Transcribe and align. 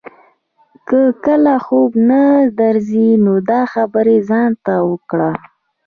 که 0.87 1.01
کله 1.25 1.55
خوب 1.65 1.91
نه 2.09 2.23
درځي 2.61 3.07
نو 3.23 3.33
دا 3.49 3.61
خبرې 3.73 4.17
ځان 4.29 4.51
ته 4.65 4.75
وکړه. 4.89 5.31